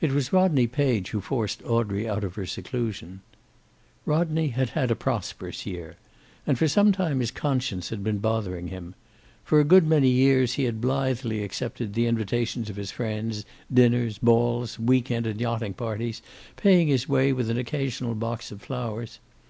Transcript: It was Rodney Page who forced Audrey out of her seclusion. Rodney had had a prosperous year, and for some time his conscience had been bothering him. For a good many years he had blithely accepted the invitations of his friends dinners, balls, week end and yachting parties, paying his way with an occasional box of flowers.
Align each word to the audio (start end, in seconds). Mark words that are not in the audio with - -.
It 0.00 0.12
was 0.12 0.32
Rodney 0.32 0.66
Page 0.66 1.10
who 1.10 1.20
forced 1.20 1.62
Audrey 1.64 2.08
out 2.08 2.24
of 2.24 2.36
her 2.36 2.46
seclusion. 2.46 3.20
Rodney 4.06 4.48
had 4.48 4.70
had 4.70 4.90
a 4.90 4.96
prosperous 4.96 5.66
year, 5.66 5.96
and 6.46 6.58
for 6.58 6.66
some 6.66 6.90
time 6.90 7.20
his 7.20 7.30
conscience 7.30 7.90
had 7.90 8.02
been 8.02 8.16
bothering 8.16 8.68
him. 8.68 8.94
For 9.44 9.60
a 9.60 9.64
good 9.64 9.86
many 9.86 10.08
years 10.08 10.54
he 10.54 10.64
had 10.64 10.80
blithely 10.80 11.44
accepted 11.44 11.92
the 11.92 12.06
invitations 12.06 12.70
of 12.70 12.76
his 12.76 12.92
friends 12.92 13.44
dinners, 13.70 14.16
balls, 14.16 14.78
week 14.78 15.10
end 15.10 15.26
and 15.26 15.38
yachting 15.38 15.74
parties, 15.74 16.22
paying 16.56 16.88
his 16.88 17.06
way 17.06 17.30
with 17.34 17.50
an 17.50 17.58
occasional 17.58 18.14
box 18.14 18.52
of 18.52 18.62
flowers. 18.62 19.18